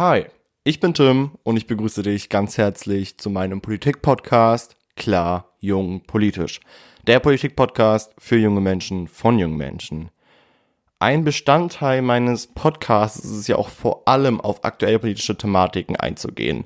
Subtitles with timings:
[0.00, 0.24] Hi,
[0.64, 6.60] ich bin Tim und ich begrüße dich ganz herzlich zu meinem Politik-Podcast Klar, Jung, Politisch.
[7.06, 10.08] Der Politik-Podcast für junge Menschen von jungen Menschen.
[11.00, 16.64] Ein Bestandteil meines Podcasts ist es ja auch vor allem auf aktuelle politische Thematiken einzugehen.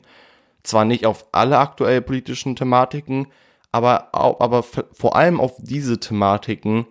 [0.63, 3.27] Zwar nicht auf alle aktuell politischen Thematiken,
[3.73, 6.87] aber, aber vor allem auf diese Thematiken,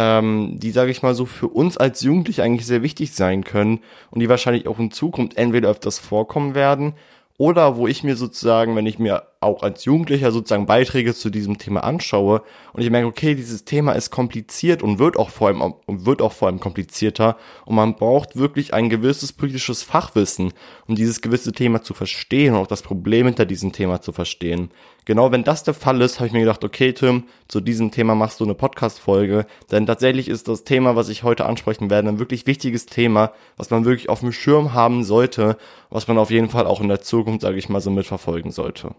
[0.00, 3.80] ähm, die, sage ich mal so, für uns als Jugendliche eigentlich sehr wichtig sein können
[4.10, 6.94] und die wahrscheinlich auch in Zukunft entweder öfters vorkommen werden
[7.36, 11.56] oder wo ich mir sozusagen, wenn ich mir auch als Jugendlicher sozusagen Beiträge zu diesem
[11.56, 12.42] Thema anschaue
[12.74, 16.32] und ich merke, okay, dieses Thema ist kompliziert und wird auch vor allem, wird auch
[16.32, 20.52] vor allem komplizierter und man braucht wirklich ein gewisses politisches Fachwissen,
[20.86, 24.70] um dieses gewisse Thema zu verstehen und auch das Problem hinter diesem Thema zu verstehen.
[25.06, 28.14] Genau wenn das der Fall ist, habe ich mir gedacht, okay, Tim, zu diesem Thema
[28.14, 32.18] machst du eine Podcast-Folge, denn tatsächlich ist das Thema, was ich heute ansprechen werde, ein
[32.18, 35.56] wirklich wichtiges Thema, was man wirklich auf dem Schirm haben sollte,
[35.88, 38.94] was man auf jeden Fall auch in der Zukunft, sage ich mal, so mitverfolgen sollte.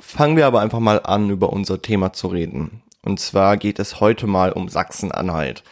[0.00, 2.82] Fangen wir aber einfach mal an, über unser Thema zu reden.
[3.02, 5.62] Und zwar geht es heute mal um Sachsen-Anhalt.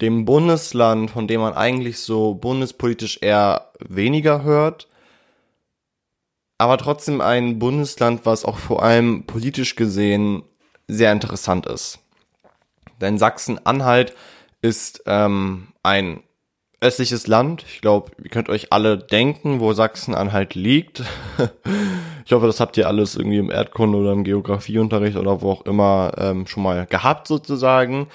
[0.00, 4.88] Dem Bundesland, von dem man eigentlich so bundespolitisch eher weniger hört,
[6.58, 10.42] aber trotzdem ein Bundesland, was auch vor allem politisch gesehen
[10.88, 12.00] sehr interessant ist.
[13.00, 14.14] Denn Sachsen-Anhalt
[14.60, 16.20] ist ähm, ein
[16.80, 17.64] östliches Land.
[17.68, 21.02] Ich glaube, ihr könnt euch alle denken, wo Sachsen-Anhalt liegt.
[22.28, 25.64] ich hoffe, das habt ihr alles irgendwie im Erdkunde oder im Geografieunterricht oder wo auch
[25.64, 28.08] immer ähm, schon mal gehabt sozusagen.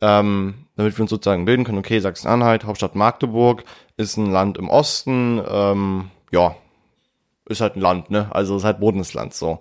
[0.00, 3.64] Ähm, damit wir uns sozusagen bilden können, okay, Sachsen-Anhalt, Hauptstadt Magdeburg,
[3.96, 6.54] ist ein Land im Osten, ähm, ja,
[7.46, 8.28] ist halt ein Land, ne?
[8.30, 9.58] Also ist halt Bundesland so.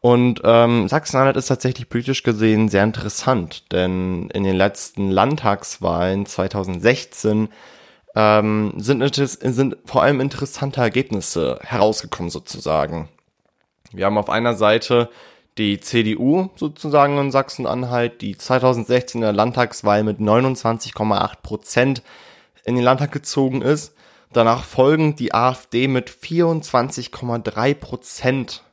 [0.00, 7.50] Und ähm, Sachsen-Anhalt ist tatsächlich politisch gesehen sehr interessant, denn in den letzten Landtagswahlen 2016
[8.16, 13.08] ähm, sind, sind vor allem interessante Ergebnisse herausgekommen sozusagen.
[13.96, 15.08] Wir haben auf einer Seite
[15.56, 22.02] die CDU sozusagen in Sachsen-Anhalt, die 2016 in der Landtagswahl mit 29,8 Prozent
[22.64, 23.94] in den Landtag gezogen ist.
[24.34, 28.64] Danach folgen die AfD mit 24,3 Prozent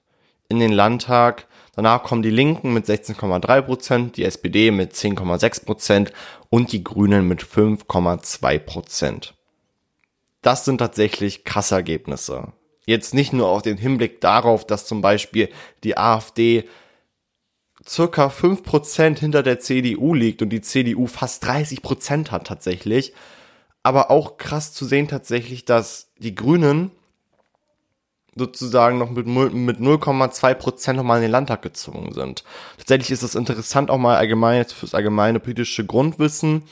[0.50, 1.48] in den Landtag.
[1.76, 6.12] Danach kommen die Linken mit 16,3 Prozent, die SPD mit 10,6 Prozent
[6.50, 9.36] und die Grünen mit 5,2 Prozent.
[10.42, 12.52] Das sind tatsächlich krasse Ergebnisse.
[12.86, 15.50] Jetzt nicht nur auf den Hinblick darauf, dass zum Beispiel
[15.84, 16.66] die AfD
[17.88, 23.14] circa 5% hinter der CDU liegt und die CDU fast 30% hat tatsächlich,
[23.84, 26.92] aber auch krass zu sehen tatsächlich, dass die Grünen
[28.36, 32.44] sozusagen noch mit, mit 0,2 Prozent nochmal in den Landtag gezogen sind.
[32.78, 36.64] Tatsächlich ist es interessant auch mal allgemein jetzt fürs allgemeine politische Grundwissen.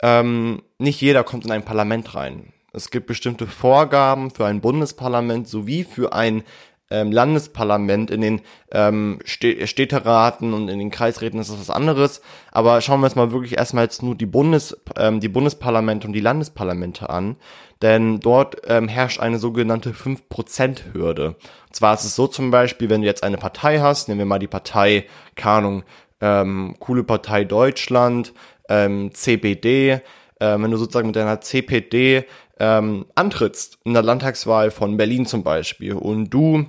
[0.00, 2.52] Ähm, nicht jeder kommt in ein Parlament rein.
[2.72, 6.42] Es gibt bestimmte Vorgaben für ein Bundesparlament sowie für ein
[6.90, 8.40] ähm, Landesparlament, in den
[8.72, 12.22] ähm, Städteraten und in den Kreisräten ist das was anderes.
[12.50, 16.12] Aber schauen wir uns mal wirklich erstmal jetzt nur die Bundes, ähm, die Bundesparlamente und
[16.12, 17.36] die Landesparlamente an.
[17.82, 21.28] Denn dort ähm, herrscht eine sogenannte 5%-Hürde.
[21.28, 24.26] Und zwar ist es so zum Beispiel, wenn du jetzt eine Partei hast, nehmen wir
[24.26, 25.06] mal die Partei,
[25.36, 25.82] keine Ahnung,
[26.20, 28.32] ähm, coole Partei Deutschland,
[28.68, 30.00] ähm, CPD, äh,
[30.40, 32.24] wenn du sozusagen mit deiner CPD
[32.58, 36.66] ähm, antrittst in der Landtagswahl von Berlin zum Beispiel und du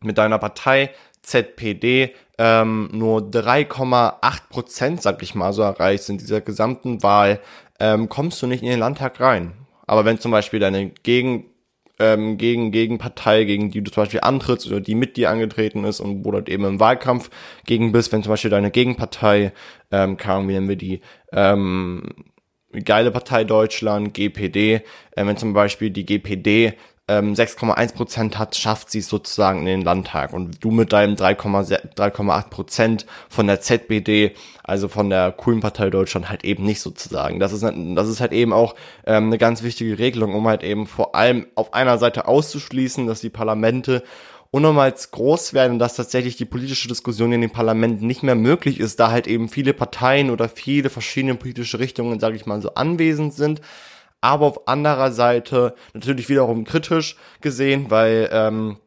[0.00, 0.90] mit deiner Partei
[1.22, 7.40] ZPD ähm, nur 3,8 Prozent, sag ich mal, so erreichst in dieser gesamten Wahl,
[7.80, 9.52] ähm, kommst du nicht in den Landtag rein.
[9.86, 11.46] Aber wenn zum Beispiel deine Gegen,
[11.98, 15.98] ähm, gegen, Gegenpartei, gegen die du zum Beispiel antrittst oder die mit dir angetreten ist
[15.98, 17.30] und wo du eben im Wahlkampf
[17.66, 19.52] gegen bist, wenn zum Beispiel deine Gegenpartei,
[19.90, 21.00] ähm, kam, wie nennen wir die,
[21.32, 22.02] ähm,
[22.84, 24.80] geile Partei Deutschland, GPD, äh,
[25.14, 26.74] wenn zum Beispiel die GPD
[27.08, 30.32] ähm, 6,1 Prozent hat, schafft sie es sozusagen in den Landtag.
[30.34, 36.28] Und du mit deinem 3,8 Prozent von der ZBD, also von der coolen Partei Deutschland,
[36.28, 37.40] halt eben nicht sozusagen.
[37.40, 38.74] Das ist, das ist halt eben auch
[39.06, 43.22] ähm, eine ganz wichtige Regelung, um halt eben vor allem auf einer Seite auszuschließen, dass
[43.22, 44.04] die Parlamente
[44.50, 48.80] unnormals groß werden und dass tatsächlich die politische Diskussion in den Parlamenten nicht mehr möglich
[48.80, 52.74] ist, da halt eben viele Parteien oder viele verschiedene politische Richtungen, sage ich mal so,
[52.74, 53.60] anwesend sind.
[54.20, 58.78] Aber auf anderer Seite natürlich wiederum kritisch gesehen, weil ähm,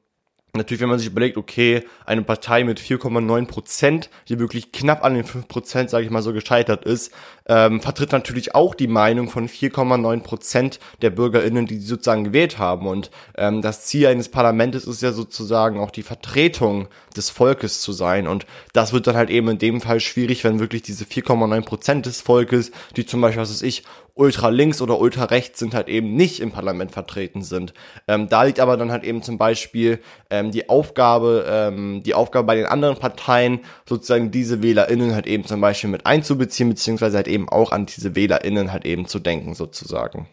[0.54, 5.14] Natürlich, wenn man sich überlegt, okay, eine Partei mit 4,9 Prozent, die wirklich knapp an
[5.14, 7.14] den 5 Prozent, sage ich mal so, gescheitert ist,
[7.48, 12.58] ähm, vertritt natürlich auch die Meinung von 4,9 Prozent der BürgerInnen, die sie sozusagen gewählt
[12.58, 12.88] haben.
[12.88, 17.94] Und ähm, das Ziel eines Parlaments ist ja sozusagen auch die Vertretung des Volkes zu
[17.94, 18.28] sein.
[18.28, 22.06] Und das wird dann halt eben in dem Fall schwierig, wenn wirklich diese 4,9 Prozent
[22.06, 23.84] des Volkes, die zum Beispiel, was weiß ich,
[24.14, 27.74] ultra links oder ultra rechts sind, halt eben nicht im Parlament vertreten sind.
[28.08, 30.00] Ähm, da liegt aber dann halt eben zum Beispiel
[30.30, 35.46] ähm, die Aufgabe, ähm, die Aufgabe bei den anderen Parteien, sozusagen diese WählerInnen halt eben
[35.46, 39.54] zum Beispiel mit einzubeziehen, beziehungsweise halt eben auch an diese WählerInnen halt eben zu denken,
[39.54, 40.28] sozusagen.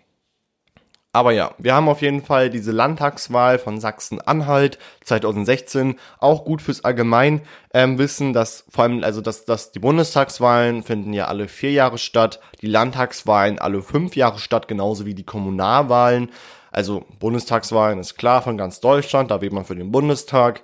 [1.12, 6.84] Aber ja, wir haben auf jeden Fall diese Landtagswahl von Sachsen-Anhalt 2016 auch gut fürs
[6.84, 11.96] Allgemeinwissen, ähm, dass vor allem, also dass, dass die Bundestagswahlen finden ja alle vier Jahre
[11.96, 16.30] statt, die Landtagswahlen alle fünf Jahre statt, genauso wie die Kommunalwahlen.
[16.70, 20.62] Also Bundestagswahlen ist klar von ganz Deutschland, da wählt man für den Bundestag.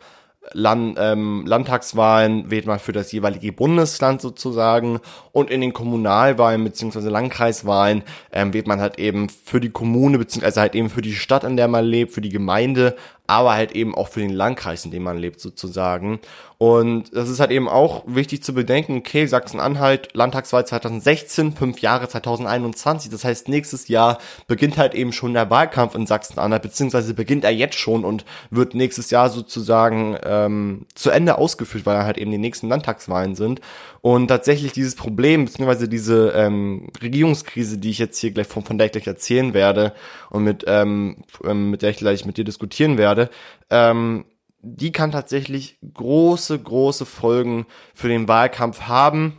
[0.52, 5.00] Land, ähm, Landtagswahlen wählt man für das jeweilige Bundesland sozusagen
[5.32, 8.02] und in den Kommunalwahlen beziehungsweise Landkreiswahlen
[8.32, 11.56] ähm, wählt man halt eben für die Kommune beziehungsweise halt eben für die Stadt, in
[11.56, 12.94] der man lebt, für die Gemeinde
[13.26, 16.20] aber halt eben auch für den Landkreis, in dem man lebt sozusagen.
[16.58, 22.08] Und das ist halt eben auch wichtig zu bedenken, okay, Sachsen-Anhalt, Landtagswahl 2016, fünf Jahre
[22.08, 27.44] 2021, das heißt nächstes Jahr beginnt halt eben schon der Wahlkampf in Sachsen-Anhalt, beziehungsweise beginnt
[27.44, 32.30] er jetzt schon und wird nächstes Jahr sozusagen ähm, zu Ende ausgeführt, weil halt eben
[32.30, 33.60] die nächsten Landtagswahlen sind.
[34.00, 38.76] Und tatsächlich dieses Problem, beziehungsweise diese ähm, Regierungskrise, die ich jetzt hier gleich von, von
[38.76, 39.94] der ich gleich erzählen werde
[40.28, 43.30] und mit, ähm, ähm mit der ich gleich mit dir diskutieren werde, werde,
[43.70, 44.24] ähm,
[44.64, 49.38] die kann tatsächlich große, große Folgen für den Wahlkampf haben,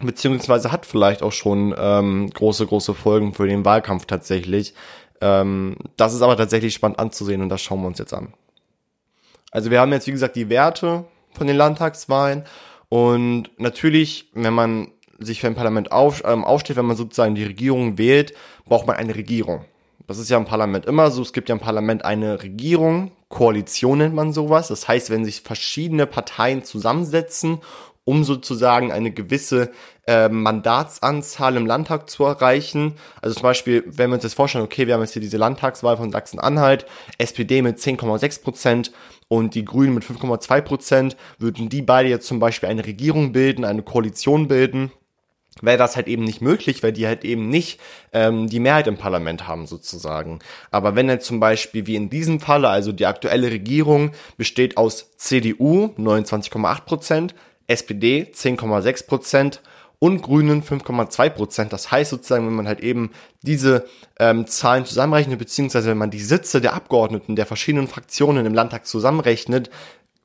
[0.00, 4.74] beziehungsweise hat vielleicht auch schon ähm, große, große Folgen für den Wahlkampf tatsächlich.
[5.20, 8.32] Ähm, das ist aber tatsächlich spannend anzusehen und das schauen wir uns jetzt an.
[9.50, 12.44] Also wir haben jetzt, wie gesagt, die Werte von den Landtagswahlen
[12.88, 14.88] und natürlich, wenn man
[15.18, 18.96] sich für ein Parlament auf, ähm, aufsteht, wenn man sozusagen die Regierung wählt, braucht man
[18.96, 19.64] eine Regierung.
[20.06, 21.22] Das ist ja im Parlament immer so.
[21.22, 24.68] Es gibt ja im Parlament eine Regierung, Koalition nennt man sowas.
[24.68, 27.58] Das heißt, wenn sich verschiedene Parteien zusammensetzen,
[28.04, 29.70] um sozusagen eine gewisse
[30.06, 32.94] äh, Mandatsanzahl im Landtag zu erreichen.
[33.20, 35.96] Also zum Beispiel, wenn wir uns jetzt vorstellen, okay, wir haben jetzt hier diese Landtagswahl
[35.96, 36.84] von Sachsen-Anhalt,
[37.18, 38.92] SPD mit 10,6 Prozent
[39.28, 43.64] und die Grünen mit 5,2 Prozent, würden die beide jetzt zum Beispiel eine Regierung bilden,
[43.64, 44.92] eine Koalition bilden
[45.60, 47.78] wäre das halt eben nicht möglich, weil die halt eben nicht
[48.12, 50.38] ähm, die Mehrheit im Parlament haben sozusagen.
[50.70, 55.16] Aber wenn jetzt zum Beispiel wie in diesem Falle, also die aktuelle Regierung besteht aus
[55.16, 57.34] CDU 29,8 Prozent,
[57.66, 59.62] SPD 10,6 Prozent
[60.02, 61.72] und Grünen 5,2 Prozent.
[61.72, 63.12] Das heißt sozusagen, wenn man halt eben
[63.42, 63.84] diese
[64.18, 68.84] ähm, Zahlen zusammenrechnet, beziehungsweise wenn man die Sitze der Abgeordneten der verschiedenen Fraktionen im Landtag
[68.84, 69.70] zusammenrechnet,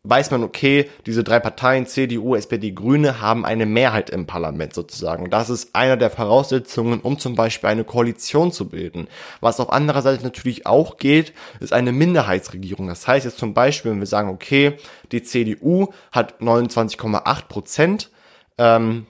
[0.10, 5.30] weiß man, okay, diese drei Parteien, CDU, SPD, Grüne, haben eine Mehrheit im Parlament sozusagen.
[5.30, 9.08] Das ist einer der Voraussetzungen, um zum Beispiel eine Koalition zu bilden.
[9.42, 12.88] Was auf anderer Seite natürlich auch geht, ist eine Minderheitsregierung.
[12.88, 14.78] Das heißt jetzt zum Beispiel, wenn wir sagen, okay,
[15.12, 18.10] die CDU hat 29,8 Prozent,
[18.58, 19.06] ähm,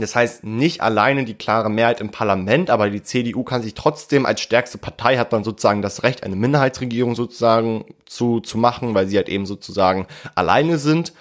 [0.00, 4.26] das heißt, nicht alleine die klare Mehrheit im Parlament, aber die CDU kann sich trotzdem
[4.26, 9.06] als stärkste Partei hat dann sozusagen das Recht, eine Minderheitsregierung sozusagen zu, zu machen, weil
[9.06, 11.12] sie halt eben sozusagen alleine sind.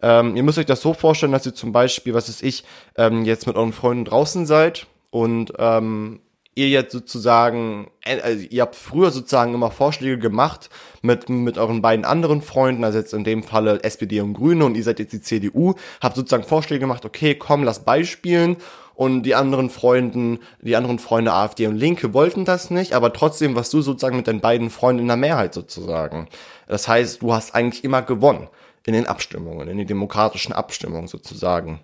[0.00, 2.64] Ähm, ihr müsst euch das so vorstellen, dass ihr zum Beispiel, was ist ich,
[2.96, 6.20] ähm, jetzt mit euren Freunden draußen seid und ähm,
[6.58, 10.70] ihr jetzt sozusagen, äh, also ihr habt früher sozusagen immer Vorschläge gemacht
[11.02, 14.76] mit, mit euren beiden anderen Freunden, also jetzt in dem Falle SPD und Grüne und
[14.76, 18.56] ihr seid jetzt die CDU, habt sozusagen Vorschläge gemacht, okay, komm, lass beispielen
[18.94, 23.54] und die anderen Freunden, die anderen Freunde AfD und Linke wollten das nicht, aber trotzdem
[23.54, 26.26] warst du sozusagen mit deinen beiden Freunden in der Mehrheit sozusagen.
[26.66, 28.48] Das heißt, du hast eigentlich immer gewonnen
[28.84, 31.80] in den Abstimmungen, in den demokratischen Abstimmungen sozusagen.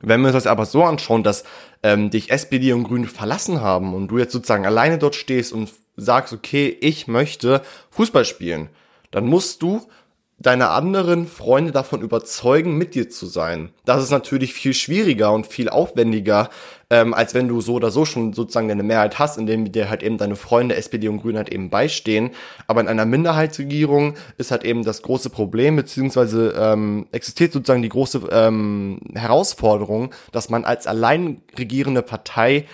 [0.00, 1.44] Wenn wir uns das aber so anschauen, dass
[1.82, 5.70] ähm, dich SPD und Grüne verlassen haben und du jetzt sozusagen alleine dort stehst und
[5.96, 8.68] sagst, okay, ich möchte Fußball spielen,
[9.10, 9.86] dann musst du
[10.40, 13.70] deine anderen Freunde davon überzeugen, mit dir zu sein.
[13.84, 16.48] Das ist natürlich viel schwieriger und viel aufwendiger,
[16.88, 20.02] ähm, als wenn du so oder so schon sozusagen deine Mehrheit hast, indem dir halt
[20.02, 22.30] eben deine Freunde SPD und Grüne halt eben beistehen.
[22.66, 27.90] Aber in einer Minderheitsregierung ist halt eben das große Problem, beziehungsweise ähm, existiert sozusagen die
[27.90, 32.64] große ähm, Herausforderung, dass man als allein regierende Partei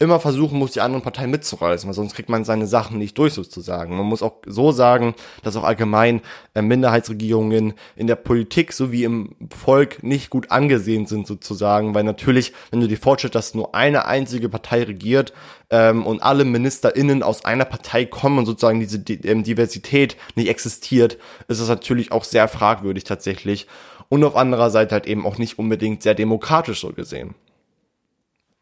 [0.00, 3.34] immer versuchen muss, die anderen Parteien mitzureißen, weil sonst kriegt man seine Sachen nicht durch
[3.34, 3.96] sozusagen.
[3.96, 6.22] Man muss auch so sagen, dass auch allgemein
[6.54, 12.54] äh, Minderheitsregierungen in der Politik sowie im Volk nicht gut angesehen sind sozusagen, weil natürlich,
[12.70, 15.34] wenn du dir vorstellst, dass nur eine einzige Partei regiert
[15.68, 21.18] ähm, und alle MinisterInnen aus einer Partei kommen und sozusagen diese ähm, Diversität nicht existiert,
[21.46, 23.66] ist das natürlich auch sehr fragwürdig tatsächlich
[24.08, 27.34] und auf anderer Seite halt eben auch nicht unbedingt sehr demokratisch so gesehen.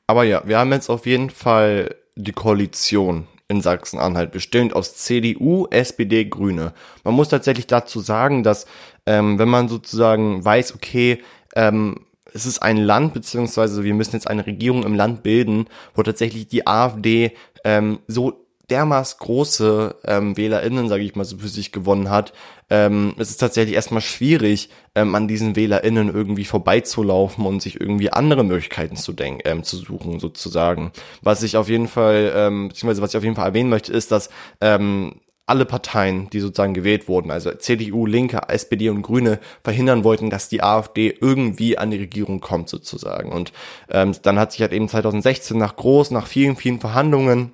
[0.08, 5.66] Aber ja, wir haben jetzt auf jeden Fall die Koalition in Sachsen-Anhalt, bestehend aus CDU,
[5.70, 6.72] SPD, Grüne.
[7.04, 8.66] Man muss tatsächlich dazu sagen, dass
[9.06, 11.22] ähm, wenn man sozusagen weiß, okay,
[11.54, 16.02] ähm, es ist ein Land, beziehungsweise wir müssen jetzt eine Regierung im Land bilden, wo
[16.02, 17.32] tatsächlich die AfD
[17.64, 22.32] ähm, so dermaßen große ähm, WählerInnen, sage ich mal, so für sich gewonnen hat,
[22.70, 28.12] ähm, es ist tatsächlich erstmal schwierig, ähm, an diesen WählerInnen irgendwie vorbeizulaufen und sich irgendwie
[28.12, 30.92] andere Möglichkeiten zu denken, ähm, zu suchen, sozusagen.
[31.22, 34.12] Was ich auf jeden Fall, ähm, beziehungsweise was ich auf jeden Fall erwähnen möchte, ist,
[34.12, 34.28] dass
[34.60, 40.28] ähm, alle Parteien, die sozusagen gewählt wurden, also CDU, Linke, SPD und Grüne, verhindern wollten,
[40.28, 43.32] dass die AfD irgendwie an die Regierung kommt sozusagen.
[43.32, 43.52] Und
[43.88, 47.52] ähm, dann hat sich halt eben 2016 nach groß, nach vielen, vielen Verhandlungen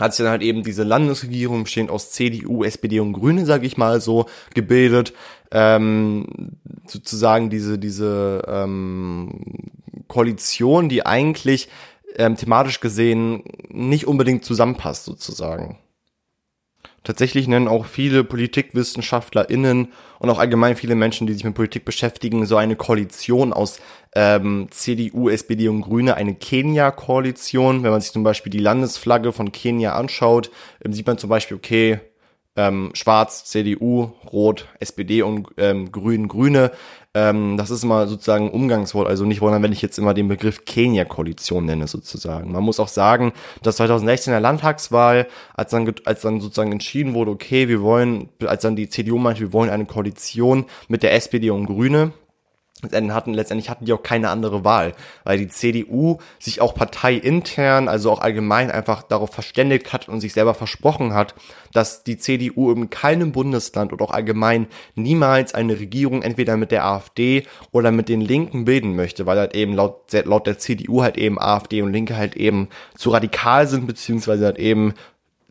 [0.00, 3.76] hat sich dann halt eben diese Landesregierung bestehend aus CDU, SPD und Grüne, sage ich
[3.76, 5.12] mal so, gebildet.
[5.52, 9.40] Ähm, sozusagen diese diese ähm,
[10.08, 11.68] Koalition, die eigentlich
[12.16, 15.78] ähm, thematisch gesehen nicht unbedingt zusammenpasst, sozusagen.
[17.02, 19.88] Tatsächlich nennen auch viele PolitikwissenschaftlerInnen
[20.18, 23.80] und auch allgemein viele Menschen, die sich mit Politik beschäftigen, so eine Koalition aus
[24.14, 27.82] ähm, CDU, SPD und Grüne, eine Kenia-Koalition.
[27.82, 30.50] Wenn man sich zum Beispiel die Landesflagge von Kenia anschaut,
[30.84, 32.00] ähm, sieht man zum Beispiel, okay,
[32.56, 36.72] ähm, Schwarz, CDU, Rot, SPD und ähm, Grün, Grüne.
[37.12, 40.64] Ähm, das ist immer sozusagen Umgangswort, also nicht wundern, wenn ich jetzt immer den Begriff
[40.64, 42.52] Kenia-Koalition nenne sozusagen.
[42.52, 47.32] Man muss auch sagen, dass 2016 der Landtagswahl, als dann, als dann sozusagen entschieden wurde,
[47.32, 51.50] okay, wir wollen, als dann die CDU meinte, wir wollen eine Koalition mit der SPD
[51.50, 52.12] und Grüne,
[52.82, 54.92] hatten, letztendlich hatten die auch keine andere Wahl,
[55.24, 60.32] weil die CDU sich auch parteiintern, also auch allgemein einfach darauf verständigt hat und sich
[60.32, 61.34] selber versprochen hat,
[61.72, 66.84] dass die CDU in keinem Bundesland oder auch allgemein niemals eine Regierung entweder mit der
[66.84, 71.16] AfD oder mit den Linken bilden möchte, weil halt eben laut, laut der CDU halt
[71.16, 74.94] eben AfD und Linke halt eben zu radikal sind, beziehungsweise halt eben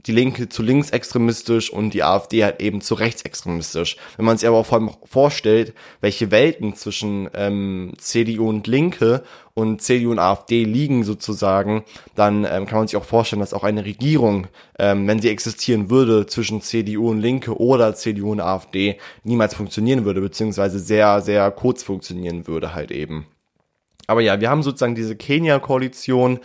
[0.05, 3.97] die Linke zu linksextremistisch und die AfD halt eben zu rechtsextremistisch.
[4.17, 9.81] Wenn man sich aber vor allem vorstellt, welche Welten zwischen ähm, CDU und Linke und
[9.81, 11.83] CDU und AfD liegen sozusagen,
[12.15, 15.89] dann ähm, kann man sich auch vorstellen, dass auch eine Regierung, ähm, wenn sie existieren
[15.89, 21.51] würde, zwischen CDU und Linke oder CDU und AfD niemals funktionieren würde, beziehungsweise sehr, sehr
[21.51, 23.27] kurz funktionieren würde halt eben.
[24.07, 26.39] Aber ja, wir haben sozusagen diese Kenia-Koalition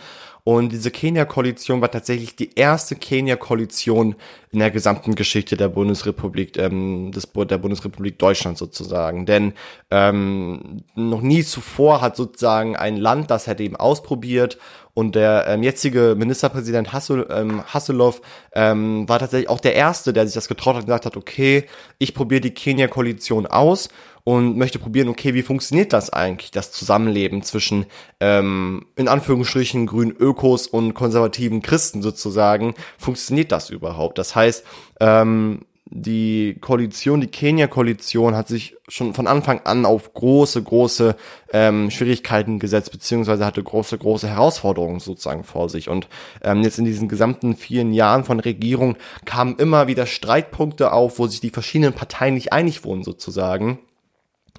[0.47, 4.15] und diese Kenia-Koalition war tatsächlich die erste Kenia-Koalition
[4.51, 9.25] in der gesamten Geschichte der Bundesrepublik, ähm, des, der Bundesrepublik Deutschland sozusagen.
[9.25, 9.53] Denn
[9.89, 14.59] ähm, noch nie zuvor hat sozusagen ein Land das halt eben ausprobiert
[14.93, 16.89] und der ähm, jetzige Ministerpräsident
[17.29, 18.21] ähm, Hasselhoff
[18.53, 21.65] ähm, war tatsächlich auch der Erste, der sich das getraut hat und gesagt hat, okay,
[21.97, 23.89] ich probiere die Kenia-Koalition aus
[24.25, 27.85] und möchte probieren, okay, wie funktioniert das eigentlich, das Zusammenleben zwischen
[28.19, 34.17] ähm, in Anführungsstrichen grünen Ökos und konservativen Christen sozusagen, funktioniert das überhaupt?
[34.17, 34.65] Das heißt,
[34.99, 41.15] ähm, die Koalition, die Kenia-Koalition hat sich schon von Anfang an auf große, große
[41.53, 45.87] ähm, Schwierigkeiten gesetzt, beziehungsweise hatte große, große Herausforderungen sozusagen vor sich.
[45.87, 46.07] Und
[46.43, 51.27] ähm, jetzt in diesen gesamten vielen Jahren von Regierung kamen immer wieder Streitpunkte auf, wo
[51.27, 53.77] sich die verschiedenen Parteien nicht einig wurden sozusagen.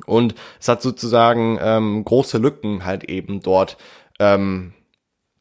[0.05, 3.77] Und es hat sozusagen ähm, große Lücken halt eben dort
[4.19, 4.73] ähm,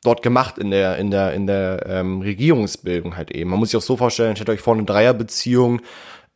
[0.03, 3.49] dort gemacht in der in der in der ähm, Regierungsbildung halt eben.
[3.49, 5.81] Man muss sich auch so vorstellen, stellt euch vor eine Dreierbeziehung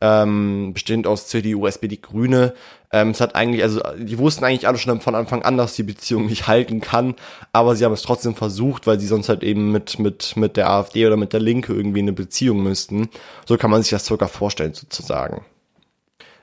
[0.00, 2.54] ähm, bestehend aus CDU, SPD, Grüne.
[2.92, 5.82] Ähm, es hat eigentlich, also die wussten eigentlich alle schon von Anfang an, dass die
[5.82, 7.14] Beziehung nicht halten kann,
[7.52, 10.70] aber sie haben es trotzdem versucht, weil sie sonst halt eben mit mit mit der
[10.70, 13.10] AfD oder mit der Linke irgendwie eine Beziehung müssten.
[13.46, 15.44] So kann man sich das sogar vorstellen sozusagen.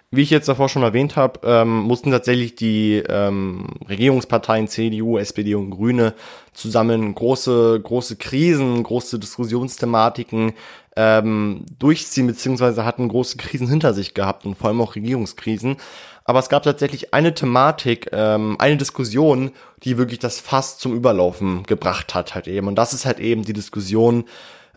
[0.10, 5.54] Wie ich jetzt davor schon erwähnt habe, ähm, mussten tatsächlich die ähm, Regierungsparteien CDU, SPD
[5.54, 6.14] und Grüne
[6.54, 10.54] zusammen große, große Krisen, große Diskussionsthematiken
[10.96, 15.76] ähm, durchziehen, beziehungsweise hatten große Krisen hinter sich gehabt und vor allem auch Regierungskrisen.
[16.24, 19.52] Aber es gab tatsächlich eine Thematik, ähm, eine Diskussion,
[19.84, 22.68] die wirklich das Fass zum Überlaufen gebracht hat halt eben.
[22.68, 24.24] Und das ist halt eben die Diskussion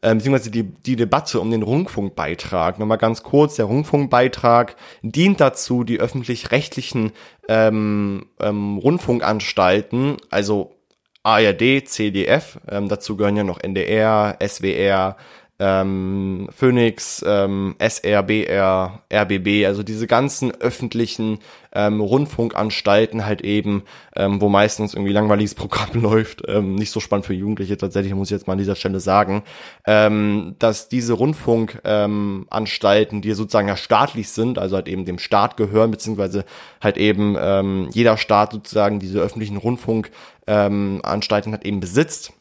[0.03, 2.79] äh, beziehungsweise die, die Debatte um den Rundfunkbeitrag.
[2.79, 7.13] Nochmal ganz kurz, der Rundfunkbeitrag dient dazu, die öffentlich-rechtlichen
[7.49, 10.77] ähm, ähm, Rundfunkanstalten, also
[11.23, 15.17] ARD, CDF, ähm, dazu gehören ja noch NDR, SWR,
[15.61, 21.41] ähm, Phoenix, ähm, SRBR, RBB, also diese ganzen öffentlichen
[21.73, 23.83] ähm, Rundfunkanstalten halt eben,
[24.17, 28.29] ähm, wo meistens irgendwie langweiliges Programm läuft, ähm, nicht so spannend für Jugendliche tatsächlich, muss
[28.29, 29.43] ich jetzt mal an dieser Stelle sagen,
[29.87, 35.59] ähm, dass diese Rundfunkanstalten, ähm, die sozusagen ja staatlich sind, also halt eben dem Staat
[35.59, 36.47] gehören, beziehungsweise
[36.81, 42.33] halt eben ähm, jeder Staat sozusagen diese öffentlichen Rundfunkanstalten ähm, hat eben besitzt,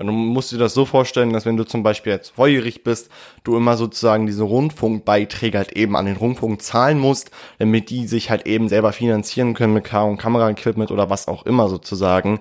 [0.00, 3.10] und du musst dir das so vorstellen, dass wenn du zum Beispiel jetzt volljährig bist,
[3.44, 8.30] du immer sozusagen diese Rundfunkbeiträge halt eben an den Rundfunk zahlen musst, damit die sich
[8.30, 12.40] halt eben selber finanzieren können mit K- und Kameraequipment oder was auch immer sozusagen.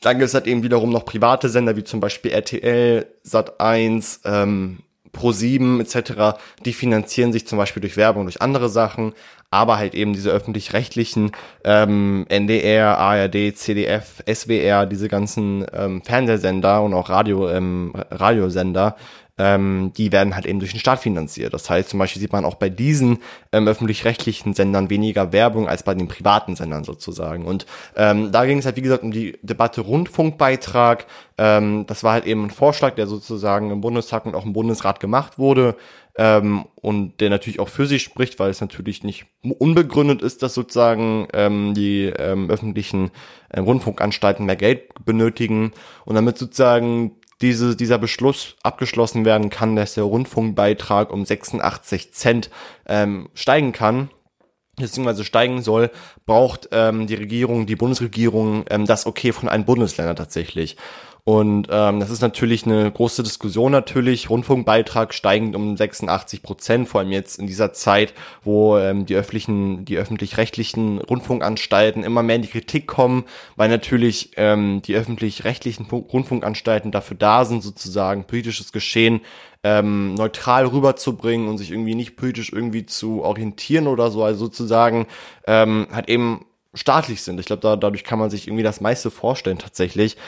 [0.00, 4.78] Dann gibt es halt eben wiederum noch private Sender wie zum Beispiel RTL, Sat1, ähm,
[5.14, 9.12] Pro7 etc., die finanzieren sich zum Beispiel durch Werbung, durch andere Sachen,
[9.50, 11.30] aber halt eben diese öffentlich-rechtlichen
[11.64, 18.96] ähm, NDR, ARD, CDF, SWR, diese ganzen ähm, Fernsehsender und auch Radio, ähm, Radiosender,
[19.36, 21.52] ähm, die werden halt eben durch den Staat finanziert.
[21.52, 23.18] Das heißt, zum Beispiel sieht man auch bei diesen
[23.52, 27.44] ähm, öffentlich-rechtlichen Sendern weniger Werbung als bei den privaten Sendern sozusagen.
[27.44, 31.06] Und ähm, da ging es halt, wie gesagt, um die Debatte Rundfunkbeitrag.
[31.36, 35.00] Ähm, das war halt eben ein Vorschlag, der sozusagen im Bundestag und auch im Bundesrat
[35.00, 35.76] gemacht wurde.
[36.16, 40.54] Ähm, und der natürlich auch für sich spricht, weil es natürlich nicht unbegründet ist, dass
[40.54, 43.10] sozusagen ähm, die ähm, öffentlichen
[43.48, 45.72] äh, Rundfunkanstalten mehr Geld benötigen
[46.04, 52.50] und damit sozusagen diese, dieser Beschluss abgeschlossen werden kann, dass der Rundfunkbeitrag um 86 Cent
[52.86, 54.10] ähm, steigen kann,
[54.76, 55.90] beziehungsweise steigen soll,
[56.26, 60.76] braucht ähm, die Regierung, die Bundesregierung ähm, das Okay von allen Bundesländern tatsächlich.
[61.26, 64.28] Und ähm, das ist natürlich eine große Diskussion natürlich.
[64.28, 68.12] Rundfunkbeitrag steigend um 86 Prozent, vor allem jetzt in dieser Zeit,
[68.42, 73.24] wo ähm, die öffentlichen, die öffentlich-rechtlichen Rundfunkanstalten immer mehr in die Kritik kommen,
[73.56, 79.22] weil natürlich ähm, die öffentlich-rechtlichen Rundfunkanstalten dafür da sind, sozusagen politisches Geschehen
[79.62, 85.06] ähm, neutral rüberzubringen und sich irgendwie nicht politisch irgendwie zu orientieren oder so, also sozusagen
[85.46, 87.40] ähm, halt eben staatlich sind.
[87.40, 90.18] Ich glaube, da, dadurch kann man sich irgendwie das meiste vorstellen tatsächlich.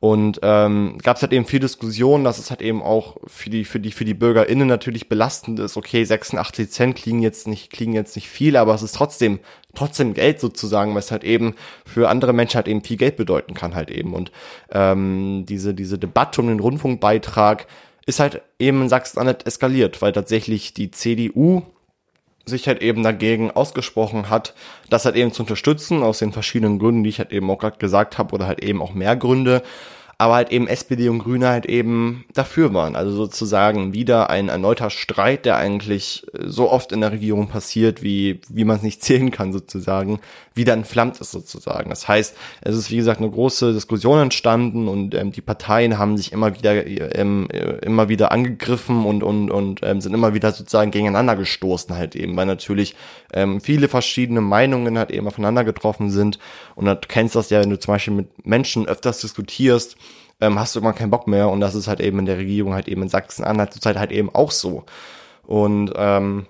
[0.00, 3.64] Und ähm, gab es halt eben viel Diskussion, dass es halt eben auch für die
[3.64, 5.76] für die für die BürgerInnen natürlich belastend ist.
[5.76, 9.40] Okay, 86 Cent klingen jetzt nicht klingen jetzt nicht viel, aber es ist trotzdem
[9.74, 11.54] trotzdem Geld sozusagen, was halt eben
[11.86, 14.14] für andere Menschen halt eben viel Geld bedeuten kann halt eben.
[14.14, 14.30] Und
[14.70, 17.66] ähm, diese diese Debatte um den Rundfunkbeitrag
[18.06, 21.62] ist halt eben in Sachsen-Anhalt eskaliert, weil tatsächlich die CDU
[22.46, 24.54] sich halt eben dagegen ausgesprochen hat,
[24.90, 27.78] das halt eben zu unterstützen, aus den verschiedenen Gründen, die ich halt eben auch gerade
[27.78, 29.62] gesagt habe, oder halt eben auch mehr Gründe
[30.18, 32.96] aber halt eben SPD und Grüne halt eben dafür waren.
[32.96, 38.40] Also sozusagen wieder ein erneuter Streit, der eigentlich so oft in der Regierung passiert, wie,
[38.48, 40.20] wie man es nicht zählen kann sozusagen,
[40.54, 41.90] wieder entflammt ist sozusagen.
[41.90, 46.16] Das heißt, es ist wie gesagt eine große Diskussion entstanden und ähm, die Parteien haben
[46.16, 47.48] sich immer wieder ähm,
[47.82, 52.36] immer wieder angegriffen und und und ähm, sind immer wieder sozusagen gegeneinander gestoßen halt eben,
[52.36, 52.94] weil natürlich
[53.32, 56.38] ähm, viele verschiedene Meinungen halt eben aufeinander getroffen sind
[56.76, 59.96] und du kennst das ja, wenn du zum Beispiel mit Menschen öfters diskutierst,
[60.44, 62.74] ähm, hast du immer keinen Bock mehr und das ist halt eben in der Regierung
[62.74, 64.84] halt eben in Sachsen-Anhalt zurzeit halt eben auch so.
[65.46, 66.46] Und ähm,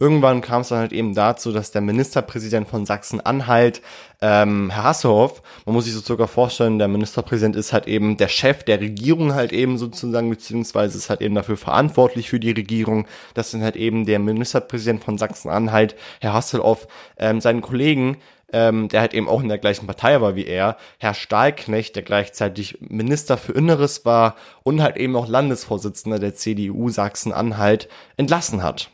[0.00, 3.82] irgendwann kam es dann halt eben dazu, dass der Ministerpräsident von Sachsen-Anhalt,
[4.20, 8.28] ähm, Herr Hasselhoff, man muss sich so sogar vorstellen, der Ministerpräsident ist halt eben der
[8.28, 13.06] Chef der Regierung halt eben sozusagen, beziehungsweise ist halt eben dafür verantwortlich für die Regierung.
[13.34, 16.86] Das sind halt eben der Ministerpräsident von Sachsen-Anhalt, Herr Hasselhoff,
[17.18, 18.18] ähm, seinen Kollegen
[18.52, 22.02] ähm, der halt eben auch in der gleichen Partei war wie er, Herr Stahlknecht, der
[22.02, 28.90] gleichzeitig Minister für Inneres war und halt eben auch Landesvorsitzender der CDU Sachsen-Anhalt entlassen hat.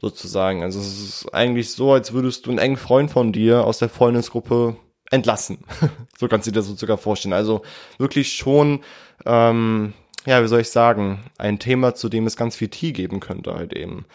[0.00, 0.62] Sozusagen.
[0.62, 3.88] Also es ist eigentlich so, als würdest du einen engen Freund von dir aus der
[3.88, 4.76] Freundesgruppe
[5.10, 5.58] entlassen.
[6.18, 7.32] so kannst du dir das so sogar vorstellen.
[7.32, 7.62] Also
[7.98, 8.80] wirklich schon,
[9.24, 9.94] ähm,
[10.26, 13.54] ja, wie soll ich sagen, ein Thema, zu dem es ganz viel Tee geben könnte
[13.54, 14.06] halt eben.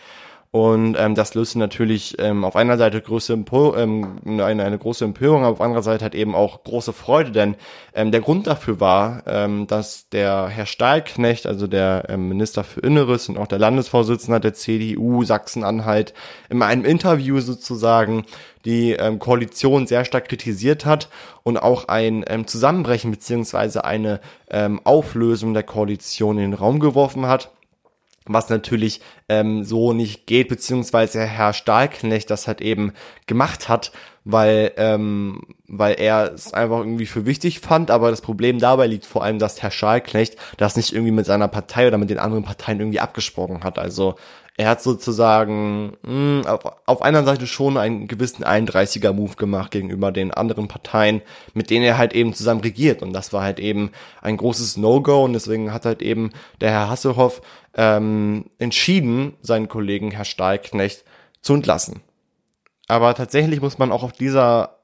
[0.52, 5.06] Und ähm, das löste natürlich ähm, auf einer Seite große Empo ähm, eine, eine große
[5.06, 7.56] Empörung, aber auf anderer Seite hat eben auch große Freude, denn
[7.94, 12.80] ähm, der Grund dafür war, ähm, dass der Herr Stahlknecht, also der ähm, Minister für
[12.80, 16.16] Inneres und auch der Landesvorsitzende der CDU Sachsen-Anhalt,
[16.50, 18.26] in einem Interview sozusagen
[18.66, 21.10] die ähm, Koalition sehr stark kritisiert hat
[21.44, 27.28] und auch ein ähm, Zusammenbrechen beziehungsweise eine ähm, Auflösung der Koalition in den Raum geworfen
[27.28, 27.52] hat
[28.30, 32.94] was natürlich ähm, so nicht geht, beziehungsweise Herr Stahlknecht das halt eben
[33.26, 33.92] gemacht hat,
[34.24, 37.90] weil, ähm, weil er es einfach irgendwie für wichtig fand.
[37.90, 41.48] Aber das Problem dabei liegt vor allem, dass Herr Stahlknecht das nicht irgendwie mit seiner
[41.48, 43.80] Partei oder mit den anderen Parteien irgendwie abgesprochen hat.
[43.80, 44.16] Also
[44.60, 50.12] er hat sozusagen mh, hm, auf, auf einer Seite schon einen gewissen 31er-Move gemacht gegenüber
[50.12, 51.22] den anderen Parteien,
[51.54, 53.02] mit denen er halt eben zusammen regiert.
[53.02, 53.92] Und das war halt eben
[54.22, 57.42] ein großes No-Go und deswegen hat halt eben der Herr Hasselhoff
[57.76, 61.06] ähm, entschieden, seinen Kollegen Herr Stahlknecht
[61.42, 62.02] zu entlassen.
[62.90, 64.76] Aber tatsächlich muss man auch auf dieser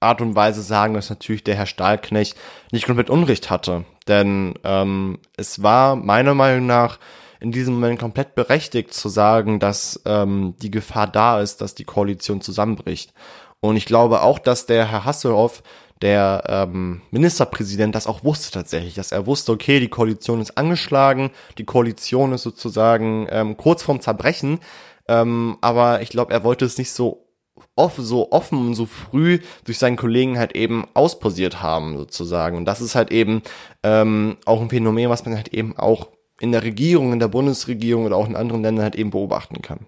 [0.00, 2.36] Art und Weise sagen, dass natürlich der Herr Stahlknecht
[2.72, 3.84] nicht komplett Unrecht hatte.
[4.08, 6.98] Denn ähm, es war meiner Meinung nach
[7.42, 11.84] in diesem Moment komplett berechtigt zu sagen, dass ähm, die Gefahr da ist, dass die
[11.84, 13.12] Koalition zusammenbricht.
[13.60, 15.62] Und ich glaube auch, dass der Herr Hasselhoff,
[16.02, 21.30] der ähm, Ministerpräsident, das auch wusste tatsächlich, dass er wusste, okay, die Koalition ist angeschlagen,
[21.58, 24.60] die Koalition ist sozusagen ähm, kurz vorm Zerbrechen,
[25.08, 27.28] ähm, aber ich glaube, er wollte es nicht so
[27.76, 32.56] offen, so offen und so früh durch seinen Kollegen halt eben ausposiert haben, sozusagen.
[32.56, 33.42] Und das ist halt eben
[33.82, 36.08] ähm, auch ein Phänomen, was man halt eben auch
[36.42, 39.86] in der Regierung, in der Bundesregierung oder auch in anderen Ländern halt eben beobachten kann.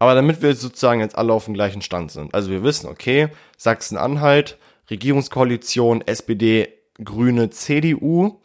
[0.00, 2.34] Aber damit wir sozusagen jetzt alle auf dem gleichen Stand sind.
[2.34, 4.58] Also wir wissen, okay, Sachsen-Anhalt,
[4.90, 8.40] Regierungskoalition, SPD, Grüne, CDU.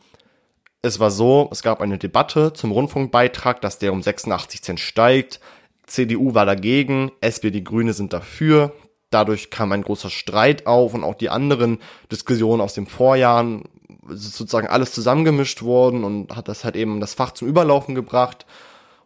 [0.83, 5.39] Es war so, es gab eine Debatte zum Rundfunkbeitrag, dass der um 86 Cent steigt.
[5.87, 8.71] CDU war dagegen, SPD, Grüne sind dafür.
[9.09, 11.79] Dadurch kam ein großer Streit auf und auch die anderen
[12.11, 13.63] Diskussionen aus den Vorjahren
[14.09, 18.45] sozusagen alles zusammengemischt worden und hat das halt eben das Fach zum Überlaufen gebracht.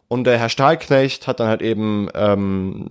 [0.08, 2.86] Und der Herr Stahlknecht hat dann halt eben ähm,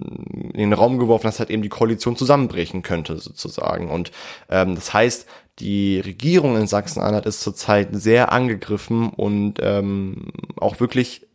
[0.54, 3.90] in den Raum geworfen, dass halt eben die Koalition zusammenbrechen könnte, sozusagen.
[3.90, 4.12] Und
[4.50, 5.26] ähm, das heißt,
[5.60, 11.26] die Regierung in Sachsen-Anhalt ist zurzeit sehr angegriffen und ähm, auch wirklich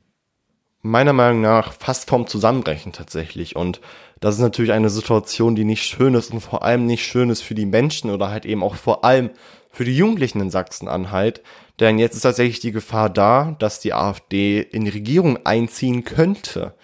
[0.83, 3.57] meiner Meinung nach fast vorm Zusammenbrechen tatsächlich.
[3.57, 3.81] Und
[4.21, 7.43] das ist natürlich eine Situation, die nicht schön ist und vor allem nicht schön ist
[7.43, 9.31] für die Menschen oder halt eben auch vor allem
[9.73, 11.43] für die Jugendlichen in Sachsen-Anhalt.
[11.81, 16.75] Denn jetzt ist tatsächlich die Gefahr da, dass die AfD in die Regierung einziehen könnte.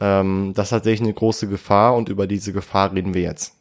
[0.00, 3.54] Ähm, das ist tatsächlich eine große Gefahr und über diese Gefahr reden wir jetzt.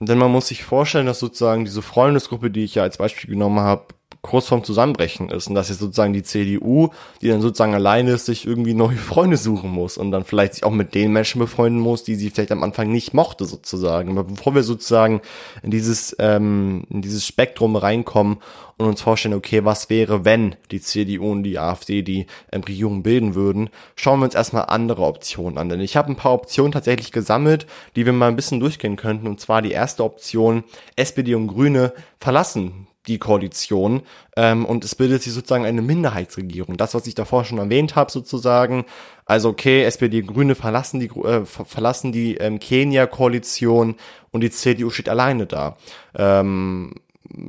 [0.00, 3.60] Denn man muss sich vorstellen, dass sozusagen diese Freundesgruppe, die ich ja als Beispiel genommen
[3.60, 3.86] habe,
[4.24, 6.88] kurz vorm Zusammenbrechen ist und dass jetzt sozusagen die CDU,
[7.20, 10.64] die dann sozusagen alleine ist, sich irgendwie neue Freunde suchen muss und dann vielleicht sich
[10.64, 14.10] auch mit den Menschen befreunden muss, die sie vielleicht am Anfang nicht mochte sozusagen.
[14.10, 15.20] Aber bevor wir sozusagen
[15.62, 18.38] in dieses ähm, in dieses Spektrum reinkommen
[18.78, 23.02] und uns vorstellen, okay, was wäre, wenn die CDU und die AfD die ähm, Regierung
[23.02, 25.68] bilden würden, schauen wir uns erstmal andere Optionen an.
[25.68, 29.26] Denn ich habe ein paar Optionen tatsächlich gesammelt, die wir mal ein bisschen durchgehen könnten.
[29.26, 30.64] Und zwar die erste Option,
[30.96, 34.02] SPD und Grüne verlassen die Koalition
[34.36, 36.76] ähm, und es bildet sich sozusagen eine Minderheitsregierung.
[36.76, 38.84] Das, was ich davor schon erwähnt habe, sozusagen.
[39.26, 43.96] Also okay, SPD Grüne verlassen die äh, verlassen die ähm, Kenia-Koalition
[44.30, 45.76] und die CDU steht alleine da.
[46.14, 46.94] Ähm,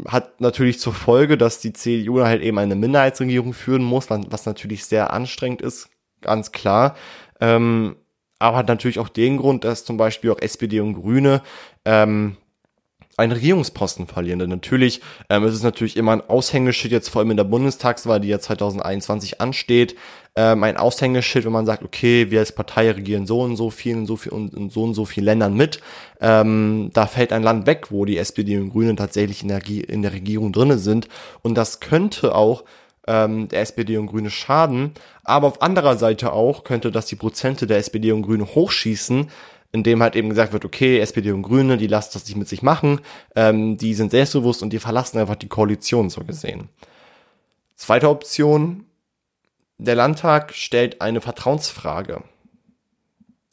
[0.08, 4.86] hat natürlich zur Folge, dass die CDU halt eben eine Minderheitsregierung führen muss, was natürlich
[4.86, 5.90] sehr anstrengend ist,
[6.22, 6.96] ganz klar.
[7.42, 7.96] Ähm,
[8.40, 11.42] aber hat natürlich auch den Grund, dass zum Beispiel auch SPD und Grüne
[11.86, 12.38] ähm,
[13.18, 14.40] einen Regierungsposten verlieren.
[14.40, 18.20] Denn natürlich ähm, ist es natürlich immer ein Aushängeschild, jetzt vor allem in der Bundestagswahl,
[18.20, 19.96] die ja 2021 ansteht,
[20.36, 23.94] ähm, ein Aushängeschild, wenn man sagt, okay, wir als Partei regieren so und so viel
[23.94, 25.80] in so viel und in so und so vielen Ländern mit.
[26.20, 30.02] Ähm, da fällt ein Land weg, wo die SPD und Grüne tatsächlich in der, in
[30.02, 31.08] der Regierung drinne sind.
[31.42, 32.66] Und das könnte auch
[33.08, 34.92] ähm, der SPD und Grüne schaden.
[35.24, 39.30] Aber auf anderer Seite auch könnte das die Prozente der SPD und Grüne hochschießen,
[39.76, 42.48] in dem halt eben gesagt wird, okay, SPD und Grüne, die lassen das nicht mit
[42.48, 43.02] sich machen,
[43.36, 46.70] ähm, die sind selbstbewusst und die verlassen einfach die Koalition so gesehen.
[47.76, 48.86] Zweite Option,
[49.78, 52.24] der Landtag stellt eine Vertrauensfrage.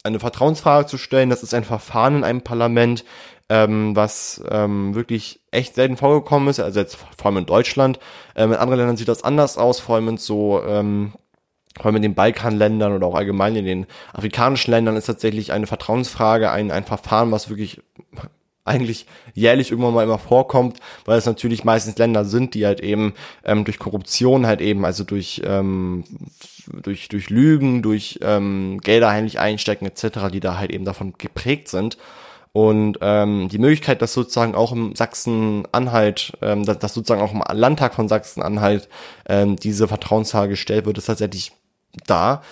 [0.05, 3.05] Eine Vertrauensfrage zu stellen, das ist ein Verfahren in einem Parlament,
[3.49, 7.99] ähm, was ähm, wirklich echt selten vorgekommen ist, also jetzt vor allem in Deutschland.
[8.37, 11.15] Ähm, in anderen Ländern sieht das anders aus, vor allem in so ähm,
[11.77, 15.67] vor allem in den Balkanländern oder auch allgemein in den afrikanischen Ländern ist tatsächlich eine
[15.67, 17.81] Vertrauensfrage, ein, ein Verfahren, was wirklich
[18.65, 23.15] eigentlich jährlich irgendwann mal immer vorkommt, weil es natürlich meistens Länder sind, die halt eben
[23.45, 26.05] ähm, durch Korruption halt eben, also durch ähm,
[26.83, 31.69] durch durch Lügen, durch ähm, Gelder heimlich einstecken etc., die da halt eben davon geprägt
[31.69, 31.99] sind.
[32.53, 37.43] Und ähm, die Möglichkeit, dass sozusagen auch im Sachsen-Anhalt, ähm, dass, dass sozusagen auch im
[37.51, 38.91] Landtag von Sachsen-Anhalt
[39.27, 41.53] ähm, diese Vertrauensfrage gestellt wird, ist tatsächlich
[42.07, 42.43] da.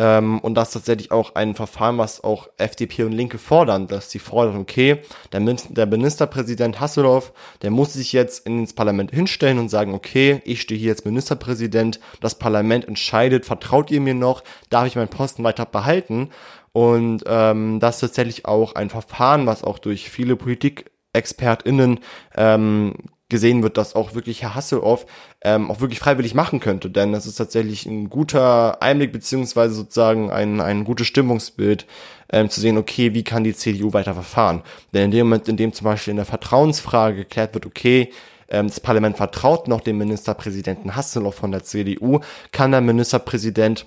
[0.00, 4.10] Ähm, und das ist tatsächlich auch ein Verfahren, was auch FDP und Linke fordern, dass
[4.10, 9.68] sie fordern, okay, der, der Ministerpräsident Hasselhoff, der muss sich jetzt ins Parlament hinstellen und
[9.68, 14.86] sagen, okay, ich stehe hier jetzt Ministerpräsident, das Parlament entscheidet, vertraut ihr mir noch, darf
[14.86, 16.30] ich meinen Posten weiter behalten?
[16.72, 22.00] Und ähm, das ist tatsächlich auch ein Verfahren, was auch durch viele PolitikexpertInnen
[22.36, 22.94] ähm,
[23.30, 25.06] gesehen wird, dass auch wirklich Herr Hasselhoff
[25.42, 30.30] ähm, auch wirklich freiwillig machen könnte, denn das ist tatsächlich ein guter Einblick beziehungsweise sozusagen
[30.30, 31.86] ein, ein gutes Stimmungsbild
[32.32, 34.62] ähm, zu sehen, okay, wie kann die CDU weiter verfahren?
[34.92, 38.10] Denn in dem Moment, in dem zum Beispiel in der Vertrauensfrage geklärt wird, okay,
[38.50, 42.20] ähm, das Parlament vertraut noch dem Ministerpräsidenten Hasselhoff von der CDU,
[42.52, 43.86] kann der Ministerpräsident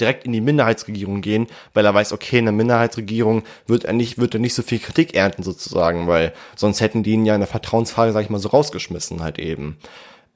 [0.00, 4.18] direkt in die Minderheitsregierung gehen, weil er weiß, okay, in der Minderheitsregierung wird er nicht,
[4.18, 7.40] wird er nicht so viel Kritik ernten sozusagen, weil sonst hätten die ihn ja in
[7.40, 9.78] der Vertrauensfrage, sag ich mal, so rausgeschmissen halt eben.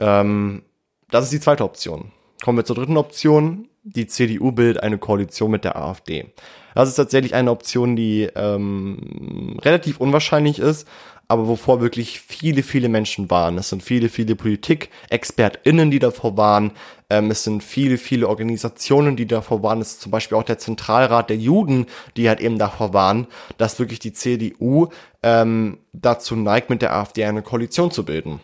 [0.00, 0.62] Ähm,
[1.10, 2.12] das ist die zweite Option.
[2.42, 3.68] Kommen wir zur dritten Option.
[3.84, 6.32] Die CDU bildet eine Koalition mit der AfD.
[6.74, 10.88] Das ist tatsächlich eine Option, die ähm, relativ unwahrscheinlich ist,
[11.32, 13.56] aber wovor wirklich viele, viele Menschen waren.
[13.56, 16.72] Es sind viele, viele Politik-ExpertInnen, die davor waren.
[17.08, 19.80] Ähm, es sind viele, viele Organisationen, die davor waren.
[19.80, 21.86] Es ist zum Beispiel auch der Zentralrat der Juden,
[22.18, 24.88] die halt eben davor waren, dass wirklich die CDU
[25.22, 28.40] ähm, dazu neigt, mit der AfD eine Koalition zu bilden.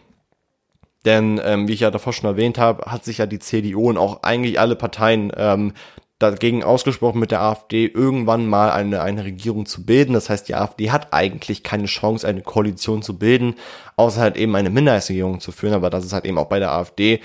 [1.05, 3.99] Denn, ähm, wie ich ja davor schon erwähnt habe, hat sich ja die CDU und
[3.99, 5.75] auch eigentlich alle Parteien ähm,
[6.19, 10.15] dagegen ausgesprochen, mit der AfD irgendwann mal eine, eine Regierung zu bilden.
[10.15, 13.55] Das heißt, die AfD hat eigentlich keine Chance, eine Koalition zu bilden,
[13.97, 15.75] außer halt eben eine Minderheitsregierung zu führen.
[15.75, 17.21] Aber das ist halt eben auch bei der AfD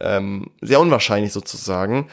[0.00, 2.08] ähm, sehr unwahrscheinlich sozusagen.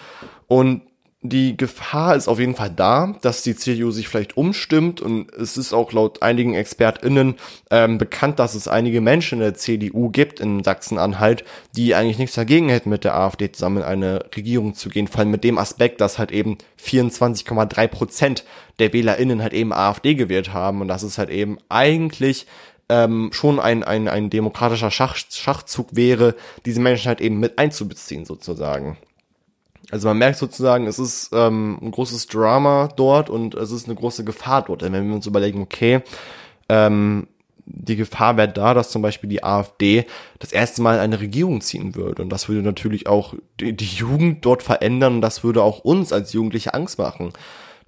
[0.48, 0.82] Und
[1.30, 5.58] die Gefahr ist auf jeden Fall da, dass die CDU sich vielleicht umstimmt und es
[5.58, 7.36] ist auch laut einigen ExpertInnen
[7.72, 11.44] ähm, bekannt, dass es einige Menschen in der CDU gibt in Sachsen-Anhalt,
[11.76, 15.20] die eigentlich nichts dagegen hätten, mit der AfD zusammen in eine Regierung zu gehen, vor
[15.20, 18.44] allem mit dem Aspekt, dass halt eben 24,3 Prozent
[18.80, 22.48] der WählerInnen halt eben AfD gewählt haben und das ist halt eben eigentlich
[22.90, 26.36] ähm, schon ein, ein, ein demokratischer Schach, Schachzug wäre,
[26.66, 28.98] diese Menschen halt eben mit einzubeziehen sozusagen.
[29.96, 33.96] Also man merkt sozusagen, es ist ähm, ein großes Drama dort und es ist eine
[33.96, 34.82] große Gefahr dort.
[34.82, 36.02] Denn wenn wir uns überlegen, okay,
[36.68, 37.28] ähm,
[37.66, 40.06] die Gefahr wäre da, dass zum Beispiel die AfD
[40.40, 42.24] das erste Mal eine Regierung ziehen würde.
[42.24, 46.12] Und das würde natürlich auch die, die Jugend dort verändern und das würde auch uns
[46.12, 47.32] als Jugendliche Angst machen.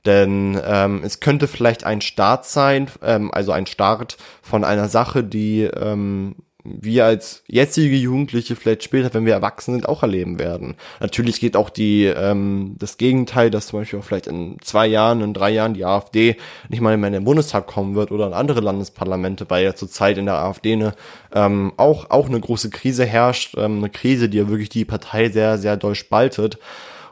[0.06, 5.26] Denn ähm, es könnte vielleicht ein Start sein, ähm, also ein Start von einer Sache,
[5.26, 6.36] die ähm,
[6.82, 10.75] wir als jetzige Jugendliche vielleicht später, wenn wir erwachsen sind, auch erleben werden.
[10.99, 15.21] Natürlich geht auch die ähm, das Gegenteil, dass zum Beispiel auch vielleicht in zwei Jahren,
[15.21, 16.38] in drei Jahren die AfD
[16.69, 20.17] nicht mal mehr in den Bundestag kommen wird oder in andere Landesparlamente, weil ja zurzeit
[20.17, 20.95] in der AfD eine,
[21.34, 25.30] ähm, auch auch eine große Krise herrscht, ähm, eine Krise, die ja wirklich die Partei
[25.30, 26.60] sehr sehr doll spaltet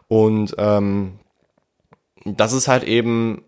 [0.08, 1.20] und ähm,
[2.26, 3.44] das ist halt eben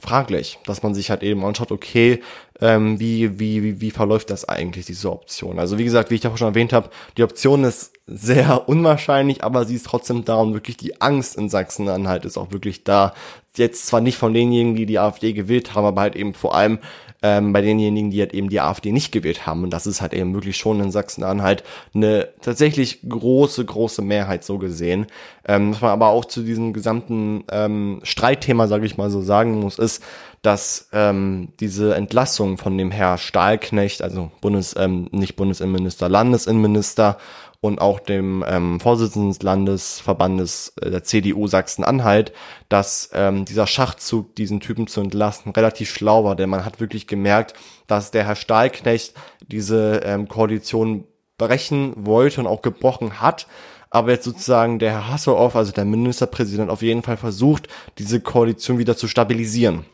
[0.00, 2.20] fraglich, dass man sich halt eben anschaut, okay,
[2.60, 5.58] ähm, wie, wie, wie, wie verläuft das eigentlich, diese Option?
[5.58, 9.64] Also wie gesagt, wie ich davor schon erwähnt habe, die Option ist sehr unwahrscheinlich, aber
[9.64, 13.14] sie ist trotzdem da und wirklich die Angst in Sachsen-Anhalt ist auch wirklich da.
[13.56, 16.78] Jetzt zwar nicht von denjenigen, die die AfD gewählt haben, aber halt eben vor allem
[17.22, 19.62] ähm, bei denjenigen, die halt eben die AfD nicht gewählt haben.
[19.62, 21.62] Und das ist halt eben wirklich schon in Sachsen-Anhalt
[21.94, 25.06] eine tatsächlich große, große Mehrheit so gesehen.
[25.46, 29.60] Ähm, was man aber auch zu diesem gesamten ähm, Streitthema, sage ich mal so, sagen
[29.60, 30.02] muss, ist,
[30.42, 37.18] dass ähm, diese Entlassung von dem Herr Stahlknecht, also Bundes, ähm, nicht Bundesinnenminister, Landesinnenminister
[37.60, 42.32] und auch dem ähm, Vorsitzenden des Landesverbandes äh, der CDU Sachsen-Anhalt,
[42.68, 47.06] dass ähm, dieser Schachzug, diesen Typen zu entlassen, relativ schlau war, denn man hat wirklich
[47.06, 47.54] gemerkt,
[47.86, 49.14] dass der Herr Stahlknecht
[49.46, 51.04] diese ähm, Koalition
[51.36, 53.46] brechen wollte und auch gebrochen hat,
[53.90, 57.68] aber jetzt sozusagen der Herr Hasselhoff, also der Ministerpräsident, auf jeden Fall versucht,
[57.98, 59.84] diese Koalition wieder zu stabilisieren.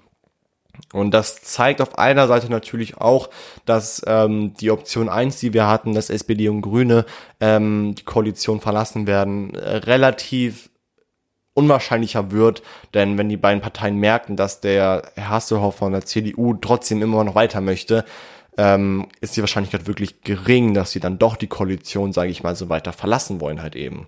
[0.93, 3.31] Und das zeigt auf einer Seite natürlich auch,
[3.65, 7.05] dass ähm, die Option eins, die wir hatten, dass SPD und Grüne
[7.41, 10.71] ähm, die Koalition verlassen werden, äh, relativ
[11.55, 12.63] unwahrscheinlicher wird,
[12.93, 17.25] denn wenn die beiden Parteien merken, dass der Herr Hasselhoff von der CDU trotzdem immer
[17.25, 18.05] noch weiter möchte,
[18.59, 22.55] ähm, ist die Wahrscheinlichkeit wirklich gering, dass sie dann doch die Koalition, sage ich mal,
[22.55, 24.07] so weiter verlassen wollen halt eben.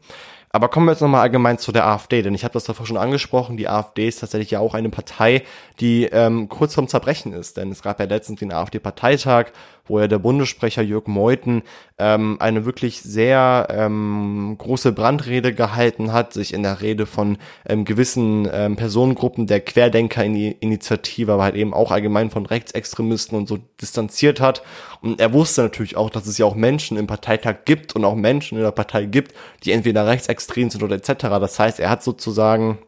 [0.59, 2.97] Aber kommen wir jetzt nochmal allgemein zu der AfD, denn ich habe das davor schon
[2.97, 5.45] angesprochen, die AfD ist tatsächlich ja auch eine Partei,
[5.79, 9.53] die ähm, kurz vorm Zerbrechen ist, denn es gab ja letztens den AfD-Parteitag,
[9.89, 11.63] wo ja der Bundessprecher Jörg Meuthen
[11.99, 17.85] ähm, eine wirklich sehr ähm, große Brandrede gehalten hat, sich in der Rede von ähm,
[17.85, 24.41] gewissen ähm, Personengruppen der Querdenker-Initiative, aber halt eben auch allgemein von Rechtsextremisten und so distanziert
[24.41, 24.63] hat.
[25.01, 28.15] Und er wusste natürlich auch, dass es ja auch Menschen im Parteitag gibt und auch
[28.15, 31.25] Menschen in der Partei gibt, die entweder rechtsextrem sind oder etc.
[31.41, 32.79] Das heißt, er hat sozusagen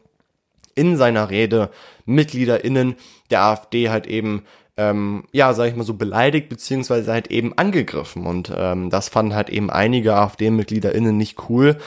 [0.75, 1.69] in seiner Rede
[2.05, 2.95] MitgliederInnen
[3.29, 4.43] der AfD halt eben
[4.77, 8.25] ähm, ja, sag ich mal so, beleidigt, beziehungsweise halt eben angegriffen.
[8.25, 11.77] Und ähm, das fanden halt eben einige AfD-MitgliederInnen nicht cool.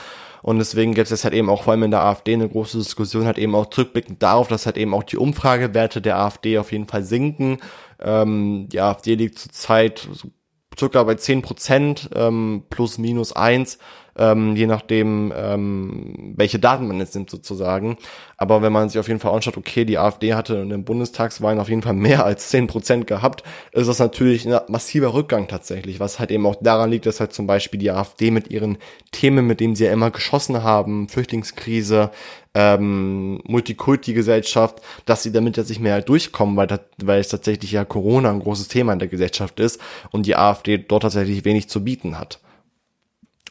[0.41, 2.77] Und deswegen gibt es jetzt halt eben auch vor allem in der AfD eine große
[2.77, 6.71] Diskussion, halt eben auch zurückblickend darauf, dass halt eben auch die Umfragewerte der AfD auf
[6.71, 7.57] jeden Fall sinken.
[7.99, 10.29] Ähm, die AfD liegt zurzeit so
[10.77, 13.77] circa bei 10 Prozent, ähm, plus minus eins
[14.17, 17.97] ähm, je nachdem, ähm, welche Daten man jetzt nimmt sozusagen.
[18.37, 21.59] Aber wenn man sich auf jeden Fall anschaut, okay, die AfD hatte in den Bundestagswahlen
[21.59, 25.99] auf jeden Fall mehr als zehn Prozent gehabt, ist das natürlich ein massiver Rückgang tatsächlich,
[25.99, 28.77] was halt eben auch daran liegt, dass halt zum Beispiel die AfD mit ihren
[29.11, 32.11] Themen, mit denen sie ja immer geschossen haben, Flüchtlingskrise,
[32.55, 37.71] ähm, Multikulti-Gesellschaft, dass sie damit jetzt nicht mehr halt durchkommen, weil, das, weil es tatsächlich
[37.73, 39.79] ja Corona ein großes Thema in der Gesellschaft ist
[40.11, 42.39] und die AfD dort tatsächlich wenig zu bieten hat.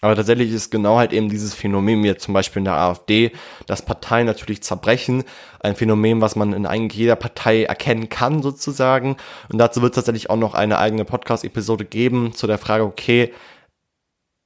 [0.01, 3.33] Aber tatsächlich ist genau halt eben dieses Phänomen, wie zum Beispiel in der AfD,
[3.67, 5.25] dass Parteien natürlich zerbrechen.
[5.61, 9.17] Ein Phänomen, was man in eigentlich jeder Partei erkennen kann, sozusagen.
[9.51, 13.33] Und dazu wird es tatsächlich auch noch eine eigene Podcast-Episode geben zu der Frage, okay,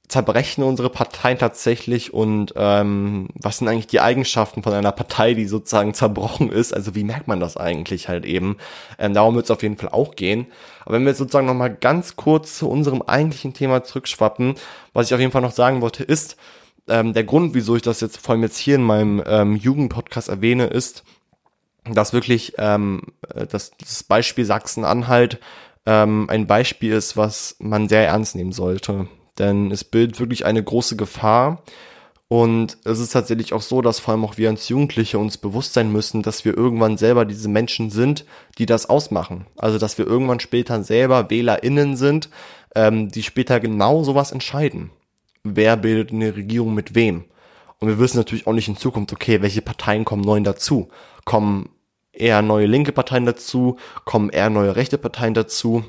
[0.09, 5.45] zerbrechen unsere Parteien tatsächlich und ähm, was sind eigentlich die Eigenschaften von einer Partei, die
[5.45, 6.73] sozusagen zerbrochen ist?
[6.73, 8.57] Also wie merkt man das eigentlich halt eben?
[8.97, 10.47] Ähm, darum wird es auf jeden Fall auch gehen.
[10.83, 14.55] Aber wenn wir jetzt sozusagen nochmal ganz kurz zu unserem eigentlichen Thema zurückschwappen,
[14.93, 16.37] was ich auf jeden Fall noch sagen wollte, ist,
[16.87, 20.27] ähm, der Grund, wieso ich das jetzt vor allem jetzt hier in meinem ähm, Jugendpodcast
[20.27, 21.03] erwähne, ist,
[21.87, 23.03] dass wirklich ähm,
[23.51, 25.39] das, das Beispiel Sachsen-Anhalt
[25.85, 29.07] ähm, ein Beispiel ist, was man sehr ernst nehmen sollte
[29.39, 31.63] denn es bildet wirklich eine große Gefahr.
[32.27, 35.73] Und es ist tatsächlich auch so, dass vor allem auch wir als Jugendliche uns bewusst
[35.73, 38.23] sein müssen, dass wir irgendwann selber diese Menschen sind,
[38.59, 39.47] die das ausmachen.
[39.57, 42.29] Also dass wir irgendwann später selber WählerInnen sind,
[42.75, 44.91] ähm, die später genau sowas entscheiden.
[45.43, 47.23] Wer bildet eine Regierung mit wem?
[47.79, 50.89] Und wir wissen natürlich auch nicht in Zukunft, okay, welche Parteien kommen neu dazu?
[51.25, 51.69] Kommen
[52.11, 53.77] eher neue linke Parteien dazu?
[54.05, 55.83] Kommen eher neue rechte Parteien dazu?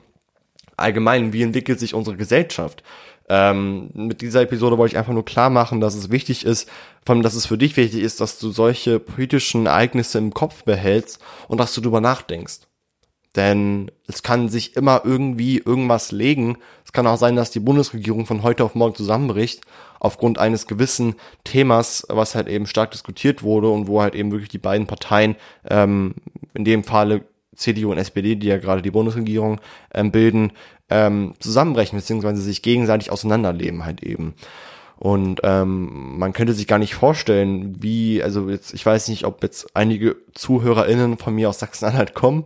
[0.77, 2.83] Allgemein, wie entwickelt sich unsere Gesellschaft?
[3.33, 6.69] Ähm, mit dieser Episode wollte ich einfach nur klar machen, dass es wichtig ist,
[7.07, 10.65] vor allem, dass es für dich wichtig ist, dass du solche politischen Ereignisse im Kopf
[10.65, 12.63] behältst und dass du darüber nachdenkst.
[13.37, 16.59] Denn es kann sich immer irgendwie irgendwas legen.
[16.85, 19.61] Es kann auch sein, dass die Bundesregierung von heute auf morgen zusammenbricht,
[20.01, 21.15] aufgrund eines gewissen
[21.45, 25.37] Themas, was halt eben stark diskutiert wurde und wo halt eben wirklich die beiden Parteien,
[25.69, 26.17] ähm,
[26.55, 29.61] in dem Falle CDU und SPD, die ja gerade die Bundesregierung
[29.95, 30.53] ähm, bilden,
[30.91, 34.35] ähm, zusammenbrechen, beziehungsweise sich gegenseitig auseinanderleben halt eben.
[35.01, 39.43] Und ähm, man könnte sich gar nicht vorstellen, wie, also jetzt, ich weiß nicht, ob
[39.43, 42.45] jetzt einige ZuhörerInnen von mir aus Sachsen-Anhalt kommen,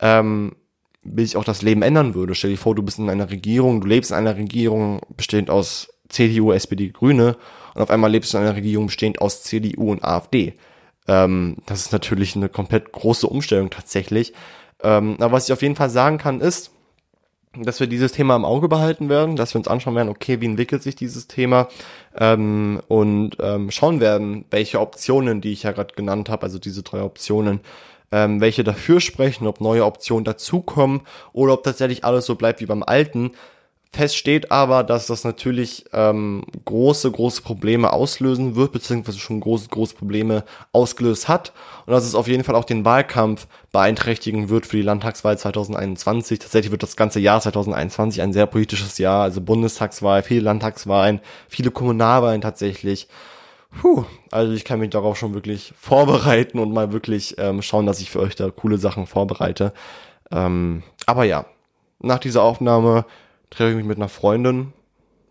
[0.00, 0.56] ähm,
[1.02, 2.34] wie sich auch das Leben ändern würde.
[2.34, 5.88] Stell dir vor, du bist in einer Regierung, du lebst in einer Regierung bestehend aus
[6.10, 7.36] CDU, SPD, Grüne
[7.74, 10.54] und auf einmal lebst du in einer Regierung bestehend aus CDU und AfD.
[11.08, 14.34] Ähm, das ist natürlich eine komplett große Umstellung tatsächlich.
[14.82, 16.72] Ähm, aber was ich auf jeden Fall sagen kann, ist,
[17.62, 20.46] dass wir dieses Thema im Auge behalten werden, dass wir uns anschauen werden, okay, wie
[20.46, 21.68] entwickelt sich dieses Thema
[22.16, 26.82] ähm, und ähm, schauen werden, welche Optionen, die ich ja gerade genannt habe, also diese
[26.82, 27.60] drei Optionen,
[28.12, 32.66] ähm, welche dafür sprechen, ob neue Optionen dazukommen oder ob tatsächlich alles so bleibt wie
[32.66, 33.32] beim alten.
[33.96, 39.68] Fest steht aber, dass das natürlich ähm, große, große Probleme auslösen wird, beziehungsweise schon große,
[39.68, 41.52] große Probleme ausgelöst hat.
[41.86, 46.38] Und dass es auf jeden Fall auch den Wahlkampf beeinträchtigen wird für die Landtagswahl 2021.
[46.38, 51.70] Tatsächlich wird das ganze Jahr 2021 ein sehr politisches Jahr, also Bundestagswahl, viele Landtagswahlen, viele
[51.70, 53.08] Kommunalwahlen tatsächlich.
[53.80, 58.00] Puh, also ich kann mich darauf schon wirklich vorbereiten und mal wirklich ähm, schauen, dass
[58.00, 59.72] ich für euch da coole Sachen vorbereite.
[60.30, 61.46] Ähm, aber ja,
[62.00, 63.06] nach dieser Aufnahme
[63.50, 64.72] treffe ich mich mit einer Freundin.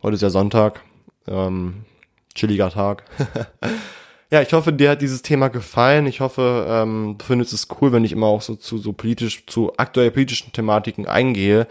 [0.04, 0.82] Heute ist ja Sonntag.
[1.28, 1.86] Ähm,
[2.34, 3.04] chilliger Tag.
[4.32, 6.06] ja, ich hoffe, dir hat dieses Thema gefallen.
[6.06, 9.46] Ich hoffe, ähm, du findest es cool, wenn ich immer auch so zu so politisch,
[9.48, 11.68] zu aktuell politischen Thematiken eingehe.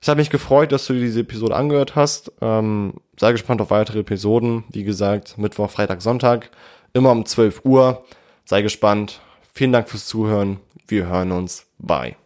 [0.00, 2.32] Es hat mich gefreut, dass du diese Episode angehört hast.
[2.40, 4.64] Ähm, sei gespannt auf weitere Episoden.
[4.70, 6.50] Wie gesagt, Mittwoch, Freitag, Sonntag.
[6.92, 8.04] Immer um 12 Uhr.
[8.44, 9.20] Sei gespannt.
[9.52, 10.60] Vielen Dank fürs Zuhören.
[10.86, 11.66] Wir hören uns.
[11.78, 12.16] Bye.